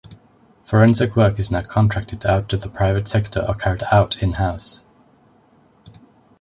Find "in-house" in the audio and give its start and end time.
4.23-4.81